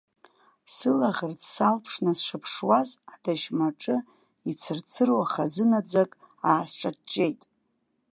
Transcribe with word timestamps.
Сылаӷырӡ 0.73 1.41
салԥшны 1.53 2.11
сшыԥшуаз, 2.19 2.89
адашьмаҿы 3.13 3.97
ицырцыруа 4.49 5.25
хазынаӡак 5.31 6.11
аасҿаҷҷеит. 6.49 7.41